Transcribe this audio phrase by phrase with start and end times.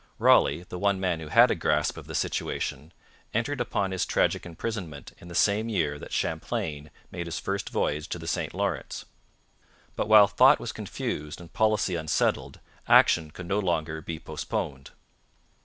[0.17, 2.91] Raleigh, the one man who had a grasp of the situation,
[3.35, 8.09] entered upon his tragic imprisonment in the same year that Champlain made his first voyage
[8.09, 9.05] to the St Lawrence.
[9.95, 14.89] But while thought was confused and policy unsettled, action could no longer be postponed.